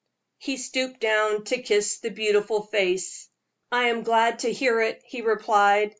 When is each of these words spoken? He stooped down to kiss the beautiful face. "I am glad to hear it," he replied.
He 0.39 0.57
stooped 0.57 0.99
down 0.99 1.43
to 1.43 1.61
kiss 1.61 1.99
the 1.99 2.09
beautiful 2.09 2.63
face. 2.63 3.29
"I 3.71 3.89
am 3.89 4.01
glad 4.01 4.39
to 4.39 4.51
hear 4.51 4.81
it," 4.81 5.03
he 5.05 5.21
replied. 5.21 5.89